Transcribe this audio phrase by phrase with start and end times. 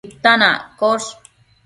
[0.09, 1.07] titan accosh